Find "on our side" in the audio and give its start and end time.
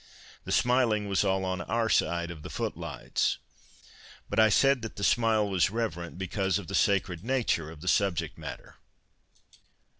1.45-2.31